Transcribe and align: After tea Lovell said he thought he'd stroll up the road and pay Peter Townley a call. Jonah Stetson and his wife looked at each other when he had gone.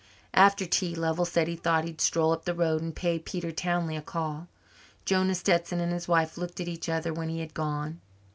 After 0.33 0.65
tea 0.65 0.95
Lovell 0.95 1.25
said 1.25 1.47
he 1.47 1.55
thought 1.55 1.83
he'd 1.83 2.01
stroll 2.01 2.31
up 2.31 2.45
the 2.45 2.55
road 2.55 2.81
and 2.81 2.95
pay 2.95 3.19
Peter 3.19 3.51
Townley 3.51 3.95
a 3.95 4.01
call. 4.01 4.47
Jonah 5.05 5.35
Stetson 5.35 5.79
and 5.79 5.91
his 5.93 6.07
wife 6.07 6.39
looked 6.39 6.59
at 6.59 6.67
each 6.67 6.89
other 6.89 7.13
when 7.13 7.29
he 7.29 7.39
had 7.39 7.53
gone. 7.53 8.01